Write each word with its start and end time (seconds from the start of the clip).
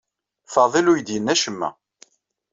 Faḍil 0.53 0.85
ur 0.91 0.97
iyi-d-yenni 0.97 1.31
acemma. 1.33 1.69